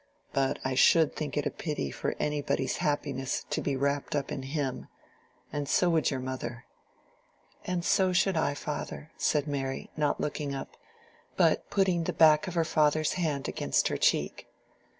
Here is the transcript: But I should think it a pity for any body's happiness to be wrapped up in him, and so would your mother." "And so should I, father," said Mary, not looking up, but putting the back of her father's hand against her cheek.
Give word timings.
But 0.33 0.57
I 0.65 0.73
should 0.73 1.15
think 1.15 1.37
it 1.37 1.45
a 1.45 1.51
pity 1.51 1.91
for 1.91 2.15
any 2.19 2.41
body's 2.41 2.77
happiness 2.77 3.45
to 3.51 3.61
be 3.61 3.75
wrapped 3.75 4.15
up 4.15 4.31
in 4.31 4.41
him, 4.41 4.87
and 5.53 5.69
so 5.69 5.91
would 5.91 6.09
your 6.09 6.19
mother." 6.19 6.65
"And 7.65 7.85
so 7.85 8.11
should 8.11 8.35
I, 8.35 8.55
father," 8.55 9.11
said 9.15 9.45
Mary, 9.47 9.91
not 9.95 10.19
looking 10.19 10.55
up, 10.55 10.75
but 11.37 11.69
putting 11.69 12.05
the 12.05 12.13
back 12.13 12.47
of 12.47 12.55
her 12.55 12.65
father's 12.65 13.13
hand 13.13 13.47
against 13.47 13.89
her 13.89 13.97
cheek. 13.97 14.47